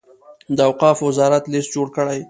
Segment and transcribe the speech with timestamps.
[0.57, 2.19] د اوقافو وزارت لست جوړ کړي.